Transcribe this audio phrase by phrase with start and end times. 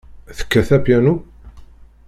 [0.37, 1.13] Tekkat apyanu?